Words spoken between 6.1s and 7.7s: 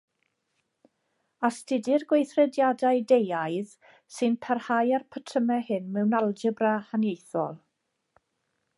algebra haniaethol.